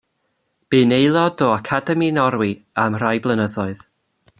Bu'n 0.75 0.95
aelod 0.97 1.43
o 1.47 1.51
Academi 1.57 2.09
Norwy 2.19 2.51
am 2.87 3.01
rai 3.05 3.17
blynyddoedd. 3.27 3.87